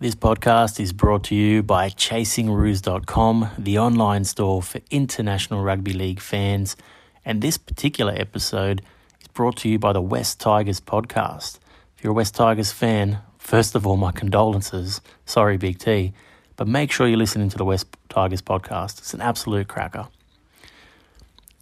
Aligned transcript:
This 0.00 0.14
podcast 0.14 0.80
is 0.80 0.94
brought 0.94 1.24
to 1.24 1.34
you 1.34 1.62
by 1.62 1.90
ChasingRoos.com, 1.90 3.50
the 3.58 3.78
online 3.78 4.24
store 4.24 4.62
for 4.62 4.80
international 4.90 5.62
rugby 5.62 5.92
league 5.92 6.20
fans. 6.20 6.74
And 7.22 7.42
this 7.42 7.58
particular 7.58 8.14
episode 8.16 8.80
is 9.20 9.28
brought 9.28 9.58
to 9.58 9.68
you 9.68 9.78
by 9.78 9.92
the 9.92 10.00
West 10.00 10.40
Tigers 10.40 10.80
podcast. 10.80 11.58
If 11.98 12.02
you're 12.02 12.12
a 12.12 12.14
West 12.14 12.34
Tigers 12.34 12.72
fan, 12.72 13.18
first 13.36 13.74
of 13.74 13.86
all, 13.86 13.98
my 13.98 14.10
condolences. 14.10 15.02
Sorry, 15.26 15.58
Big 15.58 15.78
T. 15.78 16.14
But 16.56 16.66
make 16.66 16.90
sure 16.90 17.06
you're 17.06 17.18
listening 17.18 17.50
to 17.50 17.58
the 17.58 17.66
West 17.66 17.94
Tigers 18.08 18.40
podcast. 18.40 19.00
It's 19.00 19.12
an 19.12 19.20
absolute 19.20 19.68
cracker. 19.68 20.08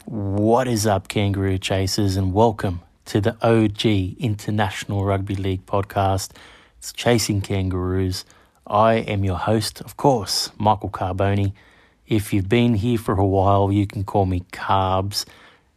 What 0.05 0.69
is 0.69 0.87
up, 0.87 1.09
Kangaroo 1.09 1.59
Chasers, 1.59 2.17
and 2.17 2.33
welcome 2.33 2.83
to 3.07 3.21
the 3.21 3.37
OG 3.43 3.85
International 4.21 5.05
Rugby 5.05 5.35
League 5.35 5.67
podcast. 5.67 6.31
It's 6.79 6.93
Chasing 6.93 7.41
Kangaroos. 7.41 8.25
I 8.65 8.95
am 8.95 9.25
your 9.25 9.37
host, 9.37 9.81
of 9.81 9.97
course, 9.97 10.53
Michael 10.59 10.91
Carboni. 10.91 11.53
If 12.07 12.33
you've 12.33 12.49
been 12.49 12.75
here 12.75 12.99
for 12.99 13.19
a 13.19 13.27
while, 13.27 13.73
you 13.73 13.85
can 13.85 14.05
call 14.05 14.27
me 14.27 14.45
Carbs. 14.53 15.25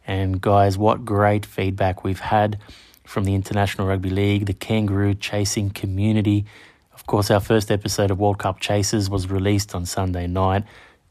And 0.06 0.40
guys, 0.40 0.78
what 0.78 1.04
great 1.04 1.44
feedback 1.44 2.04
we've 2.04 2.20
had 2.20 2.56
from 3.04 3.24
the 3.24 3.34
International 3.34 3.88
Rugby 3.88 4.10
League, 4.10 4.46
the 4.46 4.54
Kangaroo 4.54 5.14
Chasing 5.14 5.70
community. 5.70 6.44
Of 6.94 7.04
course, 7.06 7.32
our 7.32 7.40
first 7.40 7.72
episode 7.72 8.12
of 8.12 8.20
World 8.20 8.38
Cup 8.38 8.60
Chasers 8.60 9.10
was 9.10 9.26
released 9.26 9.74
on 9.74 9.86
Sunday 9.86 10.28
night, 10.28 10.62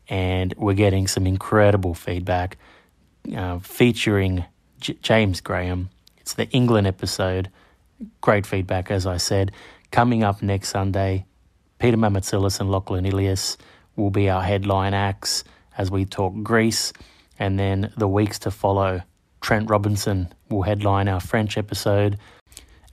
and 0.08 0.54
we're 0.56 0.74
getting 0.74 1.06
some 1.06 1.28
incredible 1.28 1.94
feedback 1.96 2.58
uh, 3.36 3.60
featuring 3.60 4.46
J- 4.80 4.98
James 5.02 5.42
Graham. 5.42 5.90
It's 6.18 6.34
the 6.34 6.50
England 6.52 6.88
episode. 6.88 7.50
Great 8.22 8.46
feedback, 8.46 8.90
as 8.90 9.06
I 9.06 9.18
said. 9.18 9.52
Coming 9.92 10.24
up 10.24 10.42
next 10.42 10.70
Sunday, 10.70 11.26
Peter 11.78 11.98
Mamatsilis 11.98 12.62
and 12.62 12.72
Lachlan 12.72 13.06
Ilias 13.06 13.58
will 13.98 14.10
be 14.10 14.30
our 14.30 14.42
headline 14.42 14.94
acts 14.94 15.44
as 15.78 15.92
we 15.92 16.06
talk 16.06 16.34
Greece. 16.42 16.94
And 17.38 17.60
then 17.60 17.92
the 17.98 18.08
weeks 18.08 18.40
to 18.40 18.52
follow, 18.52 19.02
Trent 19.42 19.70
Robinson 19.70 20.34
will 20.50 20.62
headline 20.62 21.10
our 21.10 21.20
French 21.20 21.58
episode, 21.58 22.18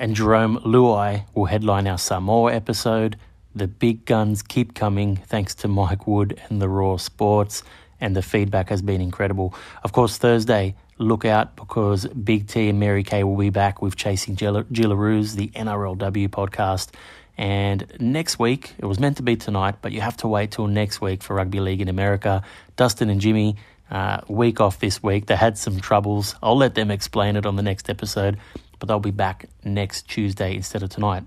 and 0.01 0.17
Jarome 0.17 0.61
Luai 0.65 1.25
will 1.37 1.45
headline 1.45 1.87
our 1.87 1.99
Samoa 1.99 2.53
episode. 2.53 3.17
The 3.55 3.69
big 3.69 4.05
guns 4.05 4.43
keep 4.43 4.75
coming 4.75 5.17
thanks 5.17 5.55
to 5.57 5.69
Mike 5.69 6.09
Wood 6.09 6.41
and 6.49 6.61
the 6.61 6.69
Raw 6.69 6.97
Sports, 6.97 7.63
and 8.01 8.17
the 8.17 8.23
feedback 8.23 8.71
has 8.71 8.83
been 8.83 9.01
incredible. 9.01 9.55
Of 9.85 9.93
course, 9.93 10.19
Thursday, 10.19 10.75
look 10.99 11.25
out 11.25 11.57
because 11.57 12.07
Big 12.07 12.47
T 12.49 12.69
and 12.69 12.79
Mary 12.79 13.03
Kay 13.03 13.25
will 13.25 13.37
be 13.37 13.51
back 13.51 13.81
with 13.81 13.97
Chasing 13.97 14.37
Jillaroos, 14.37 15.35
the 15.35 15.49
NRLW 15.49 16.29
podcast. 16.29 16.91
And 17.37 17.87
next 18.01 18.39
week, 18.39 18.75
it 18.79 18.85
was 18.85 18.99
meant 18.99 19.17
to 19.19 19.23
be 19.23 19.37
tonight, 19.37 19.77
but 19.81 19.93
you 19.93 20.01
have 20.01 20.17
to 20.19 20.29
wait 20.29 20.51
till 20.51 20.67
next 20.67 21.01
week 21.01 21.23
for 21.23 21.35
Rugby 21.35 21.61
League 21.61 21.81
in 21.81 21.89
America. 21.89 22.43
Dustin 22.77 23.11
and 23.11 23.21
Jimmy, 23.21 23.57
uh, 23.91 24.21
week 24.29 24.61
off 24.61 24.81
this 24.81 25.03
week. 25.03 25.27
They 25.27 25.37
had 25.37 25.57
some 25.57 25.81
troubles. 25.81 26.35
I'll 26.43 26.57
let 26.57 26.75
them 26.75 26.91
explain 26.91 27.37
it 27.37 27.47
on 27.47 27.55
the 27.55 27.63
next 27.63 27.89
episode, 27.89 28.39
but 28.79 28.89
they'll 28.89 28.99
be 28.99 29.13
back 29.13 29.47
next 29.65 30.09
Tuesday 30.09 30.55
instead 30.55 30.83
of 30.83 30.91
tonight. 30.91 31.23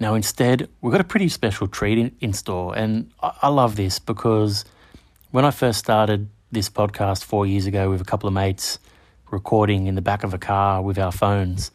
Now, 0.00 0.14
instead, 0.14 0.68
we've 0.80 0.90
got 0.90 1.00
a 1.00 1.04
pretty 1.04 1.28
special 1.28 1.68
treat 1.68 1.98
in, 1.98 2.16
in 2.20 2.32
store, 2.32 2.76
and 2.76 3.10
I, 3.22 3.32
I 3.42 3.48
love 3.48 3.76
this 3.76 3.98
because 3.98 4.64
when 5.30 5.44
I 5.44 5.50
first 5.50 5.78
started 5.78 6.30
this 6.50 6.70
podcast 6.70 7.22
four 7.22 7.46
years 7.46 7.66
ago 7.66 7.90
with 7.90 8.00
a 8.00 8.04
couple 8.04 8.28
of 8.28 8.32
mates, 8.32 8.78
recording 9.34 9.88
in 9.88 9.96
the 9.96 10.00
back 10.00 10.22
of 10.22 10.32
a 10.32 10.38
car 10.38 10.80
with 10.80 10.96
our 10.96 11.10
phones, 11.10 11.72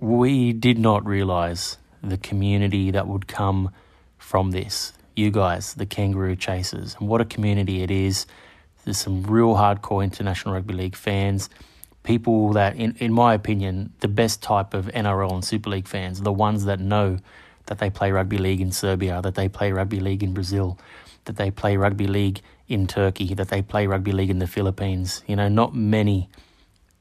we 0.00 0.52
did 0.52 0.78
not 0.78 1.06
realize 1.06 1.78
the 2.02 2.18
community 2.18 2.90
that 2.90 3.06
would 3.06 3.28
come 3.28 3.70
from 4.18 4.50
this. 4.50 4.92
You 5.14 5.30
guys, 5.30 5.74
the 5.74 5.86
Kangaroo 5.86 6.34
Chasers, 6.34 6.96
and 6.98 7.08
what 7.08 7.20
a 7.20 7.24
community 7.24 7.82
it 7.82 7.90
is. 7.92 8.26
There's 8.84 8.98
some 8.98 9.22
real 9.22 9.54
hardcore 9.54 10.02
International 10.02 10.54
Rugby 10.54 10.74
League 10.74 10.96
fans, 10.96 11.48
people 12.02 12.52
that, 12.54 12.74
in, 12.74 12.96
in 12.98 13.12
my 13.12 13.32
opinion, 13.32 13.92
the 14.00 14.08
best 14.08 14.42
type 14.42 14.74
of 14.74 14.86
NRL 14.86 15.32
and 15.32 15.44
Super 15.44 15.70
League 15.70 15.86
fans, 15.86 16.20
the 16.22 16.32
ones 16.32 16.64
that 16.64 16.80
know 16.80 17.18
that 17.66 17.78
they 17.78 17.90
play 17.90 18.10
rugby 18.10 18.38
league 18.38 18.60
in 18.60 18.72
Serbia, 18.72 19.22
that 19.22 19.36
they 19.36 19.48
play 19.48 19.70
rugby 19.70 20.00
league 20.00 20.24
in 20.24 20.34
Brazil, 20.34 20.80
that 21.26 21.36
they 21.36 21.52
play 21.52 21.76
rugby 21.76 22.08
league 22.08 22.40
in 22.66 22.88
Turkey, 22.88 23.34
that 23.34 23.50
they 23.50 23.62
play 23.62 23.86
rugby 23.86 24.10
league 24.10 24.30
in 24.30 24.40
the 24.40 24.48
Philippines. 24.48 25.22
You 25.28 25.36
know, 25.36 25.48
not 25.48 25.76
many 25.76 26.28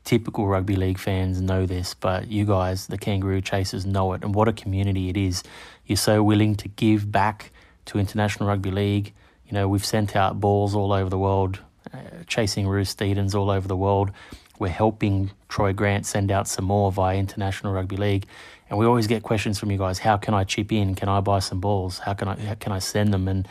typical 0.04 0.48
rugby 0.48 0.76
league 0.76 0.98
fans 0.98 1.42
know 1.42 1.66
this, 1.66 1.94
but 1.94 2.28
you 2.28 2.46
guys, 2.46 2.88
the 2.88 2.98
Kangaroo 2.98 3.42
Chasers, 3.42 3.86
know 3.86 4.14
it. 4.14 4.24
And 4.24 4.34
what 4.34 4.48
a 4.48 4.54
community 4.54 5.10
it 5.10 5.18
is. 5.18 5.44
You're 5.86 5.98
so 5.98 6.24
willing 6.24 6.56
to 6.56 6.68
give 6.68 7.12
back 7.12 7.52
to 7.86 8.00
International 8.00 8.50
Rugby 8.50 8.72
League. 8.72 9.14
You 9.48 9.54
know, 9.54 9.68
we've 9.68 9.86
sent 9.86 10.16
out 10.16 10.40
balls 10.40 10.76
all 10.76 10.94
over 10.94 11.10
the 11.10 11.18
world, 11.18 11.60
uh, 11.94 11.98
chasing 12.28 12.68
Roos 12.68 12.94
Steedens 12.94 13.36
all 13.36 13.50
over 13.50 13.68
the 13.68 13.78
world. 13.78 14.12
We're 14.60 14.70
helping 14.70 15.32
Troy 15.50 15.74
Grant 15.74 16.06
send 16.06 16.32
out 16.32 16.48
some 16.48 16.66
more 16.66 16.92
via 16.92 17.18
International 17.18 17.74
Rugby 17.74 17.98
League. 17.98 18.26
And 18.70 18.80
we 18.80 18.86
always 18.86 19.08
get 19.08 19.24
questions 19.24 19.60
from 19.60 19.72
you 19.72 19.78
guys. 19.78 20.00
How 20.00 20.18
can 20.18 20.34
I 20.34 20.46
chip 20.46 20.72
in? 20.72 20.96
Can 20.96 21.10
I 21.10 21.20
buy 21.20 21.40
some 21.40 21.60
balls? 21.60 22.00
How 22.00 22.14
can 22.14 22.28
I, 22.28 22.40
how 22.40 22.56
can 22.56 22.72
I 22.72 22.80
send 22.80 23.14
them? 23.14 23.28
And 23.28 23.48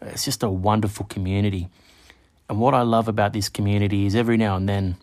it's 0.00 0.24
just 0.24 0.42
a 0.42 0.48
wonderful 0.48 1.06
community. 1.06 1.68
And 2.48 2.58
what 2.58 2.74
I 2.74 2.82
love 2.82 3.08
about 3.08 3.32
this 3.32 3.48
community 3.48 4.06
is 4.06 4.14
every 4.14 4.36
now 4.36 4.56
and 4.56 4.68
then 4.68 4.96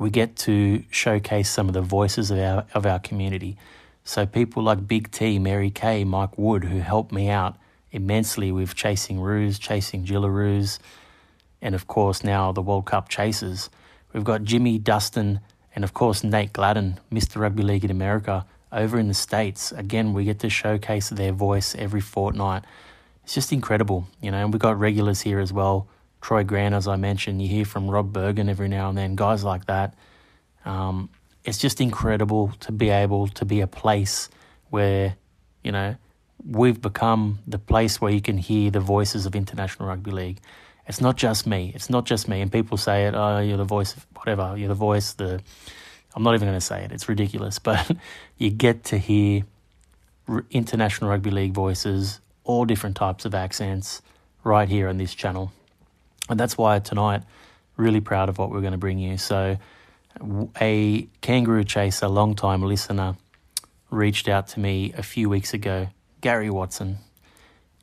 we 0.00 0.08
get 0.08 0.34
to 0.34 0.82
showcase 0.90 1.50
some 1.50 1.68
of 1.68 1.74
the 1.74 1.82
voices 1.82 2.30
of 2.30 2.38
our 2.38 2.64
of 2.72 2.86
our 2.86 2.98
community. 2.98 3.56
So 4.02 4.24
people 4.24 4.62
like 4.62 4.88
Big 4.88 5.10
T, 5.10 5.38
Mary 5.38 5.70
Kay, 5.70 6.04
Mike 6.04 6.38
Wood, 6.38 6.64
who 6.64 6.78
helped 6.78 7.12
me 7.12 7.28
out 7.28 7.56
immensely 7.92 8.50
with 8.50 8.74
chasing 8.74 9.20
Roos, 9.20 9.58
chasing 9.58 10.06
Jillaroos, 10.06 10.78
and 11.60 11.74
of 11.74 11.86
course 11.86 12.24
now 12.24 12.50
the 12.50 12.62
World 12.62 12.86
Cup 12.86 13.10
chasers. 13.10 13.68
We've 14.14 14.24
got 14.24 14.42
Jimmy 14.42 14.78
Dustin 14.78 15.40
and 15.74 15.84
of 15.84 15.92
course 15.92 16.24
Nate 16.24 16.54
Gladden, 16.54 16.98
Mr. 17.12 17.36
Rugby 17.36 17.62
League 17.62 17.84
in 17.84 17.90
America, 17.90 18.46
over 18.72 18.98
in 18.98 19.08
the 19.08 19.14
States. 19.14 19.70
Again, 19.70 20.14
we 20.14 20.24
get 20.24 20.38
to 20.38 20.48
showcase 20.48 21.10
their 21.10 21.32
voice 21.32 21.74
every 21.74 22.00
fortnight. 22.00 22.64
It's 23.24 23.34
just 23.34 23.52
incredible, 23.52 24.08
you 24.22 24.30
know, 24.30 24.38
and 24.38 24.50
we've 24.50 24.62
got 24.62 24.78
regulars 24.78 25.20
here 25.20 25.40
as 25.40 25.52
well. 25.52 25.88
Troy 26.20 26.44
Grant, 26.44 26.74
as 26.74 26.86
I 26.86 26.96
mentioned, 26.96 27.40
you 27.40 27.48
hear 27.48 27.64
from 27.64 27.90
Rob 27.90 28.12
Bergen 28.12 28.48
every 28.48 28.68
now 28.68 28.88
and 28.88 28.98
then, 28.98 29.16
guys 29.16 29.42
like 29.42 29.66
that. 29.66 29.94
Um, 30.64 31.08
it's 31.44 31.58
just 31.58 31.80
incredible 31.80 32.52
to 32.60 32.72
be 32.72 32.90
able 32.90 33.28
to 33.28 33.44
be 33.44 33.60
a 33.60 33.66
place 33.66 34.28
where, 34.68 35.16
you 35.64 35.72
know, 35.72 35.96
we've 36.46 36.80
become 36.80 37.38
the 37.46 37.58
place 37.58 38.00
where 38.00 38.12
you 38.12 38.20
can 38.20 38.38
hear 38.38 38.70
the 38.70 38.80
voices 38.80 39.26
of 39.26 39.34
International 39.34 39.88
Rugby 39.88 40.10
League. 40.10 40.40
It's 40.86 41.00
not 41.00 41.16
just 41.16 41.46
me. 41.46 41.72
It's 41.74 41.88
not 41.88 42.04
just 42.04 42.28
me. 42.28 42.40
And 42.40 42.50
people 42.50 42.76
say 42.76 43.06
it, 43.06 43.14
oh, 43.14 43.38
you're 43.38 43.56
the 43.56 43.64
voice 43.64 43.96
of 43.96 44.06
whatever. 44.14 44.56
You're 44.56 44.68
the 44.68 44.74
voice, 44.74 45.12
the. 45.12 45.40
I'm 46.14 46.24
not 46.24 46.34
even 46.34 46.48
going 46.48 46.58
to 46.58 46.64
say 46.64 46.82
it. 46.82 46.92
It's 46.92 47.08
ridiculous. 47.08 47.58
But 47.62 47.96
you 48.36 48.50
get 48.50 48.84
to 48.84 48.98
hear 48.98 49.44
International 50.50 51.10
Rugby 51.10 51.30
League 51.30 51.52
voices, 51.52 52.20
all 52.44 52.64
different 52.64 52.96
types 52.96 53.24
of 53.24 53.34
accents, 53.34 54.02
right 54.42 54.68
here 54.68 54.88
on 54.88 54.96
this 54.96 55.14
channel. 55.14 55.52
And 56.30 56.38
that's 56.38 56.56
why 56.56 56.78
tonight, 56.78 57.22
really 57.76 58.00
proud 58.00 58.28
of 58.28 58.38
what 58.38 58.50
we're 58.50 58.60
going 58.60 58.72
to 58.72 58.78
bring 58.78 58.98
you. 58.98 59.18
So, 59.18 59.58
a 60.60 61.08
kangaroo 61.20 61.64
chaser, 61.64 62.08
long 62.08 62.34
time 62.34 62.62
listener, 62.62 63.16
reached 63.90 64.28
out 64.28 64.48
to 64.48 64.60
me 64.60 64.92
a 64.96 65.02
few 65.02 65.28
weeks 65.28 65.52
ago, 65.52 65.88
Gary 66.20 66.50
Watson. 66.50 66.98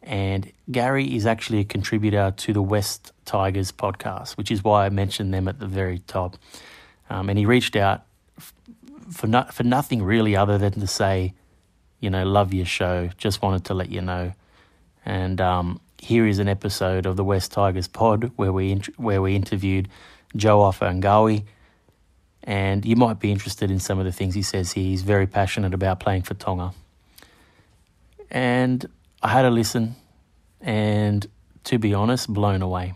And 0.02 0.52
Gary 0.72 1.16
is 1.16 1.25
actually 1.25 1.59
a 1.59 1.63
contributor 1.66 2.34
to 2.38 2.53
the 2.53 2.62
West 2.62 3.12
Tigers 3.25 3.74
podcast, 3.74 4.38
which 4.38 4.50
is 4.50 4.64
why 4.64 4.85
I 4.85 4.90
mentioned 4.90 5.34
them 5.34 5.50
at 5.50 5.59
the 5.59 5.68
very 5.68 6.00
top. 6.00 6.38
Um, 7.09 7.29
and 7.29 7.38
he 7.38 7.46
reached 7.46 7.75
out 7.75 8.06
for 9.12 9.28
no, 9.28 9.44
for 9.52 9.64
nothing 9.64 10.02
really 10.02 10.35
other 10.35 10.58
than 10.58 10.74
to 10.79 10.88
say, 10.88 11.34
you 12.00 12.09
know, 12.09 12.25
love 12.25 12.53
your 12.53 12.66
show. 12.66 13.09
Just 13.18 13.41
wanted 13.41 13.66
to 13.66 13.74
let 13.74 13.90
you 13.90 14.02
know. 14.02 14.34
And 15.06 15.41
um, 15.41 15.82
here 15.99 16.28
is 16.28 16.40
an 16.40 16.47
episode 16.47 17.05
of 17.05 17.16
the 17.16 17.23
West 17.23 17.52
Tigers 17.52 17.88
pod 17.88 18.32
where 18.35 18.52
we 18.52 18.72
int- 18.72 18.99
where 18.99 19.22
we 19.22 19.35
interviewed 19.35 19.88
Joe 20.35 20.59
Ofahengaue, 20.59 21.44
and 22.44 22.85
you 22.85 22.96
might 22.96 23.20
be 23.20 23.32
interested 23.32 23.72
in 23.72 23.79
some 23.79 23.99
of 23.99 24.05
the 24.05 24.11
things 24.11 24.35
he 24.35 24.41
says. 24.41 24.72
He's 24.73 25.02
very 25.02 25.28
passionate 25.28 25.73
about 25.73 25.99
playing 25.99 26.23
for 26.23 26.34
Tonga, 26.34 26.73
and 28.29 28.85
I 29.22 29.29
had 29.29 29.46
a 29.46 29.49
listen, 29.49 29.96
and 30.61 31.26
to 31.66 31.78
be 31.79 31.94
honest, 31.94 32.32
blown 32.32 32.61
away 32.61 32.93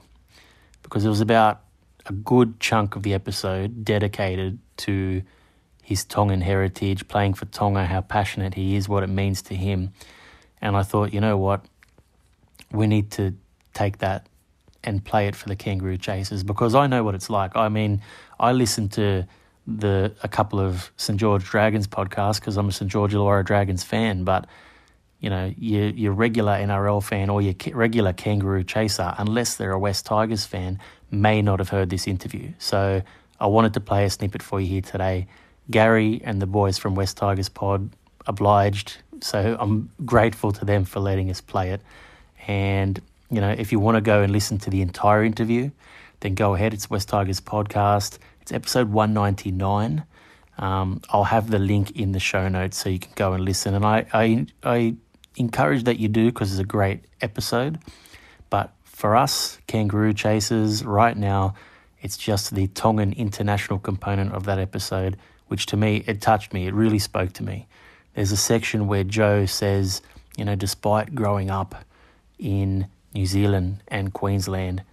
because 0.83 1.06
it 1.06 1.09
was 1.09 1.21
about 1.21 1.62
a 2.06 2.13
good 2.13 2.59
chunk 2.59 2.95
of 2.95 3.04
the 3.04 3.13
episode 3.13 3.86
dedicated 3.86 4.59
to 4.77 5.21
his 5.83 6.06
Tongan 6.06 6.42
heritage, 6.42 7.07
playing 7.07 7.33
for 7.33 7.45
Tonga, 7.45 7.86
how 7.86 8.01
passionate 8.01 8.54
he 8.56 8.75
is, 8.75 8.88
what 8.88 9.04
it 9.04 9.07
means 9.07 9.42
to 9.44 9.56
him. 9.56 9.92
And 10.62 10.75
I 10.75 10.83
thought, 10.83 11.13
you 11.13 11.21
know 11.21 11.38
what? 11.38 11.65
We 12.71 12.88
need 12.88 13.12
to 13.12 13.35
take 13.73 14.00
that 14.00 14.27
and 14.83 15.03
play 15.03 15.27
it 15.27 15.35
for 15.35 15.47
the 15.47 15.56
kangaroo 15.56 15.97
chasers 15.97 16.44
because 16.44 16.73
I 16.75 16.88
know 16.88 17.03
what 17.03 17.15
it's 17.15 17.29
like. 17.29 17.56
I 17.56 17.69
mean, 17.69 18.01
I 18.39 18.51
listened 18.51 18.91
to 18.94 19.27
the 19.68 20.13
a 20.23 20.27
couple 20.27 20.59
of 20.59 20.91
St 20.97 21.19
George 21.19 21.45
Dragons 21.45 21.88
podcasts 21.88 22.39
because 22.39 22.57
I'm 22.57 22.69
a 22.69 22.71
St 22.71 22.89
George 22.89 23.13
Illawarra 23.13 23.45
Dragons 23.45 23.83
fan, 23.83 24.23
but 24.23 24.47
you 25.19 25.29
know, 25.29 25.53
your, 25.57 25.89
your 25.89 26.13
regular 26.13 26.53
NRL 26.53 27.03
fan 27.03 27.29
or 27.29 27.41
your 27.44 27.53
regular 27.73 28.12
kangaroo 28.12 28.63
chaser, 28.63 29.13
unless 29.19 29.56
they're 29.56 29.71
a 29.71 29.79
West 29.79 30.06
Tigers 30.07 30.45
fan, 30.45 30.79
may 31.12 31.44
not 31.44 31.59
have 31.59 31.69
heard 31.69 31.91
this 31.91 32.07
interview. 32.07 32.51
So 32.57 33.03
I 33.39 33.45
wanted 33.45 33.75
to 33.75 33.79
play 33.79 34.06
a 34.06 34.09
snippet 34.09 34.41
for 34.41 34.59
you 34.59 34.68
here 34.68 34.81
today. 34.81 35.27
Gary 35.69 36.21
and 36.23 36.41
the 36.41 36.47
boys 36.47 36.79
from 36.79 36.95
West 36.95 37.18
Tigers 37.18 37.50
Pod 37.50 37.91
obliged, 38.25 38.97
so 39.21 39.56
I'm 39.59 39.91
grateful 40.06 40.51
to 40.53 40.65
them 40.65 40.85
for 40.85 41.00
letting 41.00 41.29
us 41.29 41.39
play 41.39 41.69
it. 41.69 41.81
And, 42.47 42.99
you 43.29 43.41
know, 43.41 43.49
if 43.49 43.71
you 43.71 43.79
want 43.79 43.95
to 43.95 44.01
go 44.01 44.21
and 44.21 44.31
listen 44.31 44.57
to 44.59 44.69
the 44.69 44.81
entire 44.81 45.23
interview, 45.23 45.71
then 46.21 46.35
go 46.35 46.55
ahead. 46.55 46.73
It's 46.73 46.89
West 46.89 47.09
Tigers 47.09 47.41
Podcast. 47.41 48.17
It's 48.41 48.51
episode 48.51 48.91
199. 48.91 50.03
Um, 50.57 51.01
I'll 51.09 51.23
have 51.23 51.49
the 51.49 51.59
link 51.59 51.91
in 51.91 52.11
the 52.11 52.19
show 52.19 52.47
notes 52.47 52.77
so 52.77 52.89
you 52.89 52.99
can 52.99 53.11
go 53.15 53.33
and 53.33 53.43
listen. 53.43 53.73
And 53.73 53.85
I, 53.85 54.05
I, 54.13 54.45
I 54.63 54.95
encourage 55.35 55.83
that 55.85 55.99
you 55.99 56.07
do 56.07 56.27
because 56.27 56.51
it's 56.51 56.61
a 56.61 56.65
great 56.65 57.05
episode. 57.21 57.79
But 58.49 58.71
for 58.83 59.15
us, 59.15 59.59
kangaroo 59.67 60.13
chasers, 60.13 60.83
right 60.83 61.17
now, 61.17 61.55
it's 62.01 62.17
just 62.17 62.53
the 62.53 62.67
Tongan 62.67 63.13
international 63.13 63.79
component 63.79 64.33
of 64.33 64.45
that 64.45 64.59
episode, 64.59 65.17
which 65.47 65.67
to 65.67 65.77
me, 65.77 66.03
it 66.07 66.21
touched 66.21 66.53
me. 66.53 66.67
It 66.67 66.73
really 66.73 66.99
spoke 66.99 67.33
to 67.33 67.44
me. 67.44 67.67
There's 68.15 68.31
a 68.31 68.37
section 68.37 68.87
where 68.87 69.03
Joe 69.03 69.45
says, 69.45 70.01
you 70.35 70.45
know, 70.45 70.55
despite 70.55 71.15
growing 71.15 71.49
up 71.49 71.85
in 72.41 72.88
New 73.13 73.25
Zealand 73.25 73.81
and 73.88 74.11
Queensland, 74.13 74.83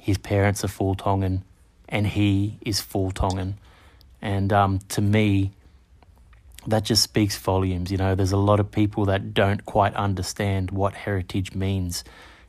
his 0.00 0.18
parents 0.18 0.62
are 0.64 0.68
full 0.68 0.94
Tongan 0.94 1.42
and 1.88 2.06
he 2.06 2.58
is 2.60 2.80
full 2.80 3.10
Tongan. 3.10 3.58
And 4.22 4.52
um, 4.52 4.78
to 4.90 5.00
me, 5.00 5.52
that 6.66 6.84
just 6.84 7.02
speaks 7.02 7.36
volumes. 7.36 7.90
You 7.90 7.96
know, 7.96 8.14
there's 8.14 8.32
a 8.32 8.36
lot 8.36 8.60
of 8.60 8.70
people 8.70 9.06
that 9.06 9.34
don't 9.34 9.64
quite 9.64 9.94
understand 9.94 10.70
what 10.70 10.94
heritage 10.94 11.54
means, 11.54 12.04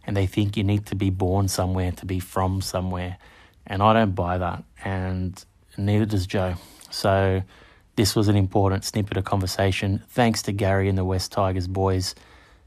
and 0.06 0.16
they 0.18 0.28
think 0.28 0.58
you 0.58 0.64
need 0.64 0.86
to 0.88 0.96
be 0.96 1.10
born 1.10 1.48
somewhere 1.48 1.92
to 1.94 2.06
be 2.06 2.20
from 2.20 2.62
somewhere. 2.62 3.18
And 3.66 3.82
I 3.82 3.94
don't 3.94 4.14
buy 4.14 4.38
that, 4.38 4.64
and 4.84 5.44
neither 5.78 6.06
does 6.06 6.28
Joe. 6.28 6.56
So, 6.90 7.42
this 7.96 8.16
was 8.16 8.28
an 8.28 8.36
important 8.36 8.84
snippet 8.84 9.18
of 9.18 9.24
conversation. 9.24 10.04
Thanks 10.10 10.42
to 10.44 10.52
Gary 10.52 10.90
and 10.90 10.98
the 10.98 11.06
West 11.06 11.32
Tigers 11.32 11.68
boys 11.68 12.16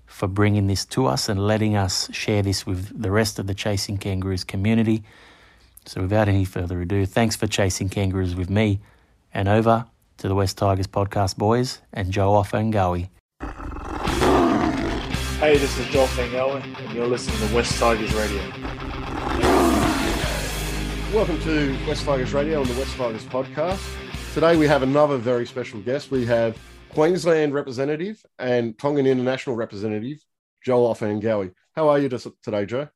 for 0.07 0.29
bringing 0.29 0.67
this 0.67 0.85
to 0.87 1.07
us 1.07 1.29
and 1.29 1.47
letting 1.47 1.77
us 1.77 2.13
share 2.13 2.43
this 2.43 2.67
with 2.67 3.01
the 3.01 3.11
rest 3.11 3.39
of 3.39 3.47
the 3.47 3.55
Chasing 3.55 3.99
Kangaroos 3.99 4.45
community. 4.45 5.03
So, 5.87 6.01
without 6.01 6.29
any 6.29 6.45
further 6.45 6.81
ado, 6.81 7.05
thanks 7.05 7.37
for 7.37 7.47
chasing 7.47 7.91
kangaroos 7.91 8.35
with 8.35 8.49
me, 8.49 8.81
and 9.35 9.49
over 9.49 9.85
to 10.17 10.29
the 10.29 10.35
West 10.35 10.57
Tigers 10.57 10.87
podcast 10.87 11.37
boys 11.37 11.81
and 11.93 12.11
Joe 12.11 12.33
Ofahengaue. 12.33 13.09
Hey, 15.39 15.59
this 15.59 15.77
is 15.77 15.87
Joe 15.89 16.07
Ofahengaue, 16.07 16.63
and 16.81 16.95
you're 16.95 17.07
listening 17.07 17.37
to 17.47 17.55
West 17.55 17.79
Tigers 17.79 18.15
Radio. 18.15 18.41
Welcome 21.13 21.39
to 21.43 21.77
West 21.87 22.07
Tigers 22.07 22.33
Radio 22.33 22.63
on 22.63 22.67
the 22.67 22.79
West 22.79 22.97
Tigers 22.97 23.25
podcast. 23.27 23.85
Today 24.33 24.57
we 24.57 24.67
have 24.67 24.83
another 24.83 25.19
very 25.19 25.47
special 25.47 25.81
guest. 25.81 26.11
We 26.11 26.25
have 26.25 26.57
Queensland 26.95 27.53
representative 27.53 28.25
and 28.39 28.79
Tongan 28.79 29.05
international 29.05 29.57
representative, 29.57 30.19
Joe 30.65 30.83
Ofahengaue. 30.83 31.53
How 31.75 31.89
are 31.89 31.99
you 31.99 32.09
today, 32.09 32.67
Joe? 32.67 32.89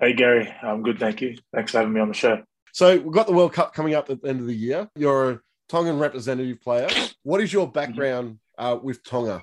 Hey, 0.00 0.14
Gary. 0.14 0.50
I'm 0.62 0.82
good, 0.82 0.98
thank 0.98 1.20
you. 1.20 1.36
Thanks 1.54 1.72
for 1.72 1.78
having 1.78 1.92
me 1.92 2.00
on 2.00 2.08
the 2.08 2.14
show. 2.14 2.42
So 2.72 2.98
we've 2.98 3.12
got 3.12 3.26
the 3.26 3.34
World 3.34 3.52
Cup 3.52 3.74
coming 3.74 3.94
up 3.94 4.08
at 4.08 4.22
the 4.22 4.28
end 4.30 4.40
of 4.40 4.46
the 4.46 4.54
year. 4.54 4.88
You're 4.96 5.30
a 5.30 5.40
Tongan 5.68 5.98
representative 5.98 6.62
player. 6.62 6.88
What 7.22 7.42
is 7.42 7.52
your 7.52 7.70
background 7.70 8.38
uh, 8.56 8.78
with 8.82 9.04
Tonga? 9.04 9.42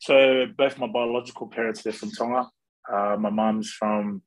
So 0.00 0.48
both 0.54 0.78
my 0.78 0.86
biological 0.86 1.48
parents 1.48 1.86
are 1.86 1.92
from 1.92 2.10
Tonga. 2.10 2.50
Uh, 2.92 3.16
my 3.18 3.30
mum's 3.30 3.70
from 3.70 4.20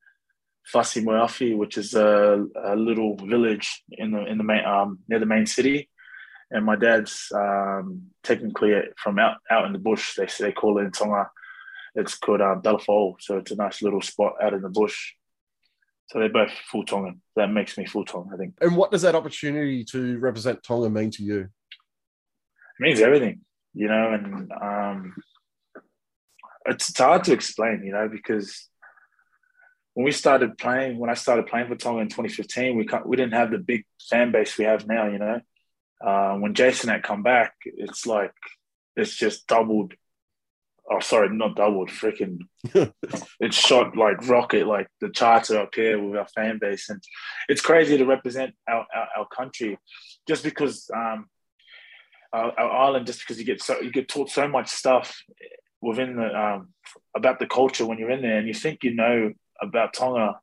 Fasi 0.74 1.04
Moafi, 1.04 1.56
which 1.56 1.78
is 1.78 1.94
a, 1.94 2.44
a, 2.64 2.76
little 2.76 3.16
village 3.18 3.84
in 3.92 4.12
the 4.12 4.26
in 4.26 4.40
the 4.40 4.44
main 4.44 4.66
um, 4.66 5.00
near 5.08 5.20
the 5.20 5.26
main 5.26 5.46
city, 5.46 5.90
and 6.52 6.66
my 6.66 6.76
dad's 6.76 7.32
um, 7.34 8.04
technically 8.24 8.74
from 8.98 9.18
out 9.18 9.38
out 9.50 9.66
in 9.66 9.74
the 9.74 9.80
bush. 9.80 10.16
They 10.16 10.28
they 10.40 10.52
call 10.52 10.78
it 10.78 10.84
in 10.84 10.92
Tonga. 10.92 11.30
It's 11.96 12.16
called 12.16 12.42
um, 12.42 12.62
so 12.64 13.38
it's 13.38 13.52
a 13.52 13.56
nice 13.56 13.82
little 13.82 14.02
spot 14.02 14.36
out 14.42 14.54
in 14.54 14.62
the 14.62 14.70
bush. 14.70 15.14
So 16.08 16.20
they're 16.20 16.30
both 16.30 16.52
full 16.70 16.84
Tongan. 16.84 17.22
That 17.38 17.48
makes 17.48 17.78
me 17.78 17.86
full 17.86 18.04
Tongan, 18.04 18.34
I 18.34 18.38
think. 18.38 18.56
And 18.60 18.76
what 18.76 18.92
does 18.92 19.02
that 19.04 19.16
opportunity 19.16 19.86
to 19.86 20.20
represent 20.20 20.62
Tonga 20.62 20.90
mean 20.90 21.10
to 21.12 21.24
you? 21.24 21.40
It 21.40 21.50
means 22.80 23.00
everything, 23.00 23.42
you 23.74 23.88
know, 23.88 24.12
and 24.14 24.52
um, 24.52 25.16
it's, 26.66 26.90
it's 26.90 27.00
hard 27.00 27.24
to 27.26 27.34
explain, 27.34 27.84
you 27.86 27.94
know, 27.94 28.10
because 28.10 28.68
when 29.94 30.04
we 30.04 30.12
started 30.12 30.58
playing, 30.58 30.98
when 30.98 31.10
I 31.10 31.14
started 31.14 31.48
playing 31.48 31.68
for 31.68 31.76
Tonga 31.76 32.02
in 32.02 32.10
2015, 32.10 32.76
we 32.78 32.88
we 33.06 33.16
didn't 33.16 33.34
have 33.34 33.52
the 33.52 33.58
big 33.58 33.86
fan 34.10 34.34
base 34.34 34.58
we 34.58 34.66
have 34.66 34.88
now, 34.88 35.08
you 35.08 35.18
know. 35.18 35.40
Uh, 36.06 36.36
when 36.36 36.54
Jason 36.54 36.90
had 36.90 37.04
come 37.04 37.24
back, 37.24 37.54
it's 37.66 38.06
like 38.06 38.34
it's 38.96 39.16
just 39.16 39.48
doubled 39.48 39.94
oh 40.92 41.00
sorry, 41.00 41.30
not 41.30 41.56
doubled, 41.56 41.90
freaking 41.90 42.40
it's 43.40 43.56
shot 43.56 43.96
like 43.96 44.28
rocket, 44.28 44.68
like 44.68 44.88
the 45.00 45.10
charts 45.10 45.50
are 45.52 45.62
up 45.62 45.74
here 45.74 46.02
with 46.02 46.18
our 46.18 46.28
fan 46.28 46.58
base. 46.60 46.90
And 46.90 47.02
it's 47.48 47.62
crazy 47.62 47.98
to 47.98 48.06
represent 48.06 48.54
our, 48.68 48.86
our, 48.94 49.08
our 49.18 49.28
country 49.28 49.78
just 50.28 50.44
because 50.44 50.90
um 50.96 51.28
our, 52.34 52.58
our, 52.60 52.72
island, 52.72 53.08
just 53.08 53.20
because 53.20 53.40
you 53.40 53.46
get 53.46 53.62
so 53.62 53.80
you 53.80 53.92
get 53.92 54.10
taught 54.10 54.30
so 54.30 54.48
much 54.48 54.70
stuff 54.70 55.22
within 55.82 56.16
the 56.16 56.40
um 56.40 56.70
about 57.16 57.40
the 57.40 57.48
culture 57.48 57.86
when 57.86 57.98
you're 57.98 58.12
in 58.12 58.22
there 58.22 58.38
and 58.38 58.48
you 58.48 58.54
think 58.54 58.84
you 58.84 58.94
know 58.94 59.32
about 59.62 59.94
Tonga 59.94 60.40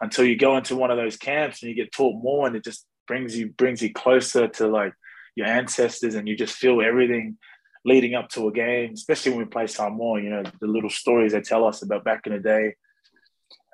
until 0.00 0.24
you 0.24 0.36
go 0.36 0.56
into 0.56 0.76
one 0.76 0.90
of 0.90 0.96
those 0.96 1.16
camps 1.16 1.62
and 1.62 1.70
you 1.70 1.76
get 1.76 1.92
taught 1.92 2.22
more 2.22 2.46
and 2.46 2.56
it 2.56 2.64
just 2.64 2.86
brings 3.12 3.36
you 3.36 3.48
brings 3.48 3.82
you 3.82 3.92
closer 3.92 4.48
to 4.48 4.66
like 4.68 4.94
your 5.36 5.46
ancestors 5.46 6.14
and 6.14 6.26
you 6.26 6.34
just 6.34 6.54
feel 6.54 6.80
everything 6.80 7.36
leading 7.84 8.14
up 8.14 8.30
to 8.30 8.48
a 8.48 8.52
game, 8.52 8.92
especially 8.94 9.32
when 9.32 9.40
we 9.40 9.44
play 9.44 9.66
Samoa, 9.66 10.22
you 10.22 10.30
know, 10.30 10.42
the 10.60 10.66
little 10.66 10.88
stories 10.88 11.32
they 11.32 11.42
tell 11.42 11.66
us 11.66 11.82
about 11.82 12.04
back 12.04 12.26
in 12.26 12.32
the 12.32 12.38
day, 12.38 12.74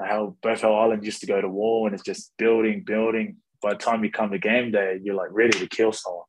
how 0.01 0.35
both 0.43 0.65
our 0.65 0.83
islands 0.83 1.07
used 1.07 1.21
to 1.21 1.29
go 1.29 1.41
to 1.41 1.49
war 1.49 1.87
and 1.87 1.95
it's 1.95 2.03
just 2.03 2.33
building, 2.37 2.83
building. 2.85 3.37
By 3.63 3.75
the 3.75 3.79
time 3.79 4.03
you 4.03 4.11
come 4.11 4.33
to 4.33 4.39
game 4.41 4.73
day, 4.73 4.99
you're 5.05 5.15
like 5.15 5.31
ready 5.31 5.57
to 5.61 5.69
kill 5.69 5.93
someone. 5.93 6.25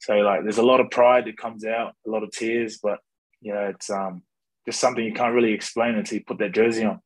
So 0.00 0.16
like 0.16 0.42
there's 0.42 0.58
a 0.58 0.62
lot 0.62 0.80
of 0.80 0.90
pride 0.90 1.24
that 1.24 1.38
comes 1.38 1.64
out, 1.64 1.94
a 2.06 2.10
lot 2.10 2.22
of 2.22 2.32
tears, 2.32 2.80
but 2.82 2.98
you 3.40 3.54
know, 3.54 3.72
it's 3.74 3.88
um 3.88 4.22
just 4.66 4.78
something 4.78 5.02
you 5.02 5.14
can't 5.14 5.34
really 5.34 5.54
explain 5.54 5.94
until 5.94 6.18
you 6.18 6.24
put 6.26 6.36
that 6.40 6.52
jersey 6.52 6.84
on. 6.84 7.00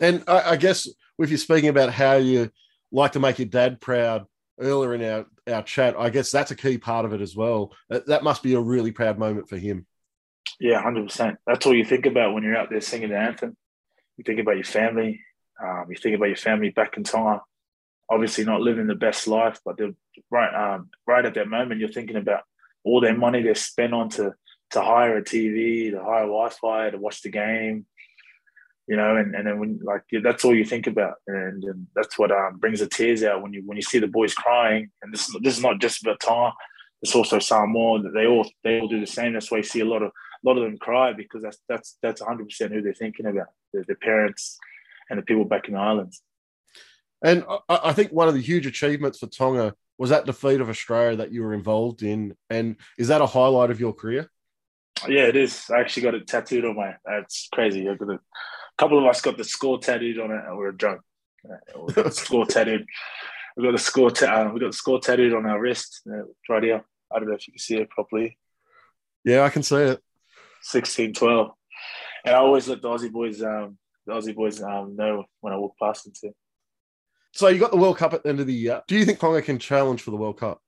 And 0.00 0.22
I, 0.28 0.50
I 0.50 0.56
guess 0.56 0.86
if 1.18 1.30
you're 1.30 1.38
speaking 1.48 1.68
about 1.68 1.92
how 1.92 2.14
you 2.14 2.48
like 2.92 3.12
to 3.12 3.20
make 3.20 3.40
your 3.40 3.48
dad 3.48 3.80
proud, 3.80 4.26
earlier 4.58 4.94
in 4.94 5.02
our, 5.02 5.26
our 5.52 5.62
chat, 5.62 5.94
I 5.98 6.10
guess 6.10 6.30
that's 6.30 6.50
a 6.50 6.56
key 6.56 6.78
part 6.78 7.04
of 7.04 7.12
it 7.12 7.20
as 7.20 7.34
well. 7.36 7.72
That, 7.88 8.06
that 8.06 8.24
must 8.24 8.42
be 8.42 8.54
a 8.54 8.60
really 8.60 8.92
proud 8.92 9.18
moment 9.18 9.48
for 9.48 9.56
him. 9.56 9.86
Yeah, 10.60 10.82
100%. 10.82 11.36
That's 11.46 11.66
all 11.66 11.74
you 11.74 11.84
think 11.84 12.06
about 12.06 12.34
when 12.34 12.42
you're 12.42 12.56
out 12.56 12.70
there 12.70 12.80
singing 12.80 13.10
the 13.10 13.18
anthem. 13.18 13.56
You 14.16 14.24
think 14.24 14.40
about 14.40 14.56
your 14.56 14.64
family. 14.64 15.20
Um, 15.62 15.86
you 15.90 15.96
think 15.96 16.16
about 16.16 16.26
your 16.26 16.36
family 16.36 16.70
back 16.70 16.96
in 16.96 17.04
time. 17.04 17.40
Obviously, 18.10 18.44
not 18.44 18.60
living 18.60 18.86
the 18.86 18.94
best 18.94 19.26
life, 19.26 19.60
but 19.64 19.78
right, 20.30 20.74
um, 20.74 20.90
right 21.06 21.24
at 21.24 21.34
that 21.34 21.48
moment, 21.48 21.80
you're 21.80 21.88
thinking 21.88 22.16
about 22.16 22.42
all 22.84 23.00
their 23.00 23.16
money 23.16 23.42
they 23.42 23.54
spent 23.54 23.94
on 23.94 24.08
to, 24.10 24.34
to 24.72 24.80
hire 24.80 25.16
a 25.16 25.22
TV, 25.22 25.90
to 25.90 26.02
hire 26.02 26.26
Wi 26.26 26.50
Fi, 26.50 26.90
to 26.90 26.98
watch 26.98 27.22
the 27.22 27.30
game, 27.30 27.86
you 28.88 28.96
know, 28.96 29.16
and, 29.16 29.34
and 29.34 29.46
then 29.46 29.58
when 29.58 29.80
like 29.82 30.02
that's 30.22 30.44
all 30.44 30.54
you 30.54 30.64
think 30.64 30.86
about, 30.86 31.14
and, 31.26 31.62
and 31.64 31.86
that's 31.94 32.18
what 32.18 32.32
um, 32.32 32.58
brings 32.58 32.80
the 32.80 32.86
tears 32.86 33.22
out 33.22 33.42
when 33.42 33.52
you 33.52 33.62
when 33.64 33.76
you 33.76 33.82
see 33.82 33.98
the 33.98 34.08
boys 34.08 34.34
crying. 34.34 34.90
And 35.02 35.12
this 35.12 35.34
this 35.42 35.56
is 35.56 35.62
not 35.62 35.80
just 35.80 36.02
Baton, 36.02 36.52
it's 37.02 37.14
also 37.14 37.38
Samoa 37.38 38.02
that 38.02 38.14
they 38.14 38.26
all 38.26 38.48
they 38.64 38.80
all 38.80 38.88
do 38.88 39.00
the 39.00 39.06
same. 39.06 39.32
That's 39.32 39.50
why 39.50 39.58
you 39.58 39.64
see 39.64 39.80
a 39.80 39.84
lot 39.84 40.02
of 40.02 40.10
a 40.10 40.48
lot 40.48 40.56
of 40.56 40.64
them 40.64 40.78
cry 40.78 41.12
because 41.12 41.42
that's 41.42 41.58
that's 41.68 41.98
that's 42.02 42.20
100 42.20 42.44
percent 42.44 42.72
who 42.72 42.82
they're 42.82 42.94
thinking 42.94 43.26
about, 43.26 43.48
their, 43.72 43.84
their 43.84 43.96
parents 43.96 44.58
and 45.10 45.18
the 45.18 45.22
people 45.22 45.44
back 45.44 45.68
in 45.68 45.74
the 45.74 45.80
islands. 45.80 46.22
And 47.24 47.44
I 47.68 47.92
think 47.92 48.10
one 48.10 48.26
of 48.26 48.34
the 48.34 48.40
huge 48.40 48.66
achievements 48.66 49.18
for 49.18 49.28
Tonga 49.28 49.74
was 49.96 50.10
that 50.10 50.26
defeat 50.26 50.60
of 50.60 50.68
Australia 50.68 51.16
that 51.16 51.30
you 51.30 51.42
were 51.44 51.54
involved 51.54 52.02
in. 52.02 52.34
And 52.50 52.76
is 52.98 53.08
that 53.08 53.20
a 53.20 53.26
highlight 53.26 53.70
of 53.70 53.78
your 53.78 53.92
career? 53.92 54.28
Yeah, 55.08 55.26
it 55.26 55.36
is. 55.36 55.70
I 55.70 55.78
actually 55.78 56.02
got 56.02 56.14
it 56.14 56.26
tattooed 56.26 56.64
on 56.64 56.76
my. 56.76 56.96
That's 57.04 57.48
crazy. 57.52 57.88
I 57.88 57.94
got 57.94 58.14
a 58.14 58.18
couple 58.78 58.98
of 58.98 59.04
us 59.06 59.20
got 59.20 59.36
the 59.36 59.44
score 59.44 59.78
tattooed 59.78 60.18
on 60.18 60.30
it, 60.30 60.44
and 60.46 60.56
we 60.56 60.64
were 60.64 60.72
drunk. 60.72 61.00
Uh, 61.96 62.10
score 62.10 62.46
tattooed. 62.48 62.86
We 63.56 63.64
got 63.64 63.72
the 63.72 63.78
score. 63.78 64.10
Ta- 64.10 64.48
uh, 64.48 64.52
we 64.52 64.60
got 64.60 64.72
the 64.72 64.76
score 64.76 65.00
tattooed 65.00 65.34
on 65.34 65.46
our 65.46 65.60
wrist, 65.60 66.02
uh, 66.10 66.24
right 66.48 66.62
here. 66.62 66.84
I 67.12 67.18
don't 67.18 67.28
know 67.28 67.34
if 67.34 67.46
you 67.46 67.52
can 67.52 67.58
see 67.58 67.76
it 67.76 67.90
properly. 67.90 68.38
Yeah, 69.24 69.42
I 69.42 69.50
can 69.50 69.62
see 69.62 69.76
it. 69.76 70.00
16, 70.62 71.12
12. 71.12 71.50
And 72.24 72.34
I 72.34 72.38
always 72.38 72.68
let 72.68 72.80
the 72.80 72.88
Aussie 72.88 73.12
boys, 73.12 73.42
um, 73.42 73.76
the 74.06 74.14
Aussie 74.14 74.34
boys, 74.34 74.62
um, 74.62 74.96
know 74.96 75.24
when 75.40 75.52
I 75.52 75.56
walk 75.56 75.74
past 75.80 76.04
them 76.04 76.12
too. 76.18 76.32
So 77.32 77.48
you 77.48 77.58
got 77.58 77.70
the 77.70 77.76
World 77.76 77.98
Cup 77.98 78.14
at 78.14 78.22
the 78.22 78.28
end 78.28 78.40
of 78.40 78.46
the 78.46 78.54
year. 78.54 78.82
Do 78.86 78.96
you 78.96 79.04
think 79.04 79.18
Tonga 79.18 79.42
can 79.42 79.58
challenge 79.58 80.02
for 80.02 80.10
the 80.10 80.16
World 80.16 80.38
Cup? 80.38 80.60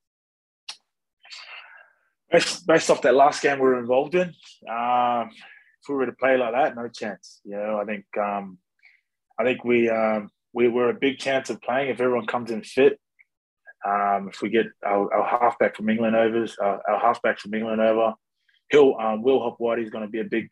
based, 2.35 2.67
based 2.67 2.91
off 2.91 3.03
that 3.03 3.15
last 3.15 3.43
game 3.43 3.59
we 3.59 3.67
were 3.67 3.79
involved 3.79 4.15
in, 4.15 4.29
um, 4.69 5.31
if 5.85 5.89
we 5.89 5.97
were 5.97 6.07
to 6.07 6.13
play 6.13 6.37
like 6.39 6.53
that, 6.53 6.75
no 6.75 6.89
chance. 6.89 7.41
You 7.45 7.57
know, 7.57 7.79
I 7.81 7.85
think 7.85 8.05
um, 8.19 8.59
I 9.39 9.45
think 9.45 9.65
we 9.65 9.91
um, 9.91 10.31
we 10.53 10.69
were 10.69 10.89
a 10.89 10.95
big 10.95 11.19
chance 11.19 11.51
of 11.51 11.61
playing 11.61 11.91
if 11.91 12.01
everyone 12.01 12.27
comes 12.27 12.51
in 12.51 12.63
fit. 12.63 12.99
Um, 13.87 14.31
if 14.33 14.41
we 14.41 14.49
get 14.49 14.67
our, 14.85 15.13
our 15.13 15.41
halfback 15.41 15.77
from 15.77 15.91
England 15.91 16.17
over, 16.17 16.45
uh, 16.45 16.79
our 16.89 17.01
halfback 17.01 17.39
from 17.39 17.53
England 17.53 17.83
over, 17.83 18.15
he'll 18.71 18.95
um, 18.99 19.23
Will 19.23 19.41
Hopoate 19.41 19.83
is 19.83 19.91
going 19.91 20.05
to 20.05 20.11
be 20.11 20.21
a 20.21 20.25
big 20.25 20.49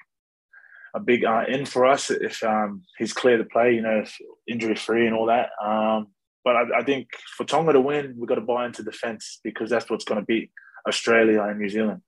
a 0.94 1.00
big 1.00 1.24
uh, 1.24 1.44
in 1.48 1.64
for 1.64 1.86
us 1.86 2.10
if 2.10 2.42
um, 2.42 2.82
he's 2.98 3.14
clear 3.14 3.38
to 3.38 3.44
play. 3.44 3.74
You 3.74 3.82
know, 3.82 4.04
injury 4.46 4.76
free 4.76 5.06
and 5.06 5.16
all 5.16 5.26
that. 5.26 5.48
Um, 5.64 6.08
but 6.44 6.56
I, 6.56 6.80
I, 6.80 6.82
think 6.82 7.08
for 7.36 7.44
Tonga 7.44 7.72
to 7.72 7.80
win, 7.80 8.16
we've 8.18 8.28
got 8.28 8.34
to 8.34 8.40
buy 8.40 8.66
into 8.66 8.82
defence 8.82 9.38
because 9.44 9.70
that's 9.70 9.88
what's 9.88 10.04
going 10.04 10.20
to 10.20 10.26
beat 10.26 10.50
Australia 10.86 11.40
and 11.42 11.58
New 11.58 11.68
Zealand. 11.68 12.02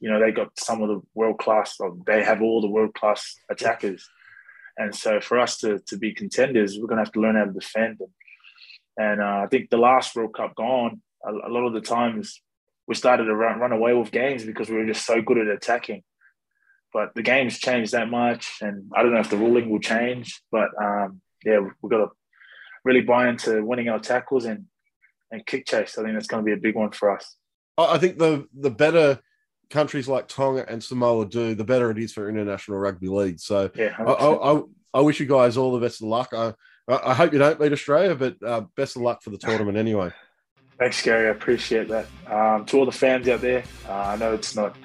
You 0.00 0.10
know, 0.10 0.20
they 0.20 0.32
got 0.32 0.58
some 0.58 0.82
of 0.82 0.88
the 0.88 1.00
world 1.14 1.38
class. 1.38 1.78
They 2.06 2.22
have 2.22 2.42
all 2.42 2.60
the 2.60 2.68
world 2.68 2.94
class 2.94 3.36
attackers, 3.50 4.08
and 4.76 4.94
so 4.94 5.20
for 5.20 5.38
us 5.38 5.58
to 5.58 5.80
to 5.86 5.96
be 5.96 6.14
contenders, 6.14 6.78
we're 6.78 6.86
going 6.86 6.98
to 6.98 7.04
have 7.04 7.12
to 7.12 7.20
learn 7.20 7.36
how 7.36 7.44
to 7.44 7.52
defend. 7.52 8.00
And, 8.00 8.10
and 8.96 9.22
uh, 9.22 9.42
I 9.44 9.46
think 9.48 9.70
the 9.70 9.76
last 9.76 10.14
World 10.14 10.34
Cup 10.34 10.54
gone, 10.54 11.02
a, 11.24 11.30
a 11.30 11.50
lot 11.50 11.66
of 11.66 11.72
the 11.72 11.80
times 11.80 12.40
we 12.86 12.94
started 12.94 13.24
to 13.24 13.34
run, 13.34 13.58
run 13.58 13.72
away 13.72 13.94
with 13.94 14.10
games 14.10 14.44
because 14.44 14.68
we 14.68 14.76
were 14.76 14.86
just 14.86 15.06
so 15.06 15.22
good 15.22 15.38
at 15.38 15.48
attacking. 15.48 16.02
But 16.92 17.14
the 17.14 17.22
game's 17.22 17.58
changed 17.58 17.92
that 17.92 18.08
much, 18.08 18.58
and 18.60 18.90
I 18.94 19.02
don't 19.02 19.12
know 19.12 19.20
if 19.20 19.30
the 19.30 19.36
ruling 19.36 19.68
will 19.68 19.80
change. 19.80 20.40
But 20.52 20.70
um, 20.80 21.20
yeah, 21.44 21.58
we've 21.58 21.90
got 21.90 21.98
to 21.98 22.08
really 22.84 23.00
buy 23.00 23.28
into 23.28 23.64
winning 23.64 23.88
our 23.88 23.98
tackles 23.98 24.44
and 24.44 24.66
and 25.32 25.44
kick 25.44 25.66
chase. 25.66 25.98
I 25.98 26.02
think 26.02 26.14
that's 26.14 26.28
going 26.28 26.44
to 26.44 26.46
be 26.46 26.52
a 26.52 26.60
big 26.60 26.76
one 26.76 26.92
for 26.92 27.10
us. 27.10 27.36
I 27.76 27.98
think 27.98 28.18
the 28.18 28.46
the 28.54 28.70
better 28.70 29.18
countries 29.70 30.08
like 30.08 30.28
Tonga 30.28 30.68
and 30.68 30.82
Samoa 30.82 31.26
do, 31.26 31.54
the 31.54 31.64
better 31.64 31.90
it 31.90 31.98
is 31.98 32.12
for 32.12 32.28
international 32.28 32.78
rugby 32.78 33.08
league. 33.08 33.40
So 33.40 33.70
yeah, 33.74 33.94
I, 33.98 34.02
I, 34.02 34.62
I, 34.94 35.00
wish 35.00 35.20
you 35.20 35.26
guys 35.26 35.56
all 35.56 35.72
the 35.72 35.80
best 35.80 36.00
of 36.02 36.08
luck. 36.08 36.32
I, 36.32 36.54
I 36.88 37.14
hope 37.14 37.32
you 37.32 37.38
don't 37.38 37.58
beat 37.58 37.72
Australia, 37.72 38.14
but 38.14 38.36
uh, 38.42 38.62
best 38.76 38.96
of 38.96 39.02
luck 39.02 39.22
for 39.22 39.30
the 39.30 39.38
tournament 39.38 39.76
anyway. 39.76 40.10
Thanks, 40.78 41.02
Gary. 41.02 41.28
I 41.28 41.30
appreciate 41.30 41.88
that. 41.88 42.06
Um, 42.26 42.64
to 42.66 42.78
all 42.78 42.86
the 42.86 42.92
fans 42.92 43.28
out 43.28 43.40
there, 43.40 43.62
uh, 43.88 43.92
I 43.92 44.16
know 44.16 44.34
it's 44.34 44.56
not 44.56 44.76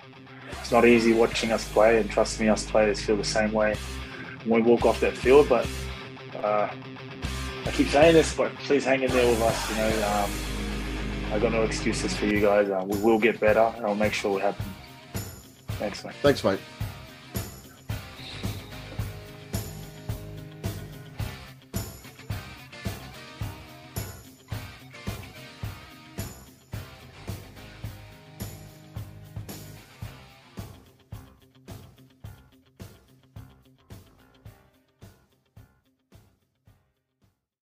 it's 0.52 0.72
not 0.72 0.86
easy 0.86 1.14
watching 1.14 1.52
us 1.52 1.68
play, 1.70 2.00
and 2.00 2.10
trust 2.10 2.40
me, 2.40 2.48
us 2.48 2.70
players 2.70 3.02
feel 3.02 3.18
the 3.18 3.24
same 3.24 3.52
way 3.52 3.76
when 4.46 4.64
we 4.64 4.70
walk 4.70 4.86
off 4.86 5.00
that 5.00 5.18
field. 5.18 5.50
But 5.50 5.68
uh, 6.44 6.70
I 7.66 7.72
keep 7.72 7.88
saying 7.88 8.14
this, 8.14 8.36
but 8.36 8.54
please 8.60 8.86
hang 8.86 9.02
in 9.04 9.12
there 9.12 9.28
with 9.28 9.42
us. 9.42 9.70
You 9.70 9.78
know, 9.78 10.08
um, 10.08 10.32
I 11.32 11.38
got 11.38 11.52
no 11.52 11.64
excuses 11.64 12.16
for 12.16 12.26
you 12.26 12.42
guys. 12.42 12.70
Uh, 12.70 12.84
we 12.88 12.98
will 13.00 13.20
get 13.20 13.40
better, 13.40 13.72
and 13.76 13.86
I'll 13.86 13.96
make 13.96 14.14
sure 14.14 14.36
we 14.36 14.42
happen. 14.42 14.66
Thanks, 15.78 16.04
mate. 16.04 16.16
Thanks, 16.22 16.44
mate. 16.44 16.60